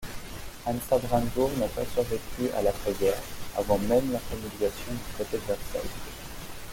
Hansa-Brandebourg 0.65 1.51
n'a 1.59 1.67
pas 1.67 1.85
survécu 1.85 2.49
à 2.57 2.63
l'après-guerre, 2.63 3.21
avant 3.55 3.77
même 3.77 4.11
la 4.11 4.17
promulgation 4.17 4.93
du 4.93 5.13
Traité 5.13 5.37
de 5.37 5.43
Versailles. 5.45 5.95